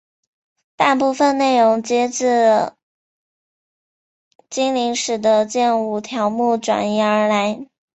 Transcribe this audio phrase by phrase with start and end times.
[0.75, 2.73] 大部分内容皆自
[4.49, 7.67] 精灵使的剑舞条目转移而来。